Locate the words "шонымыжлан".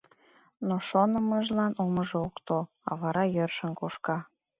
0.87-1.73